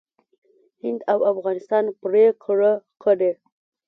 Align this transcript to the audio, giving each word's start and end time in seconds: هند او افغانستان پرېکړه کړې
هند 0.83 0.99
او 1.11 1.19
افغانستان 1.33 1.85
پرېکړه 2.01 2.71
کړې 3.03 3.31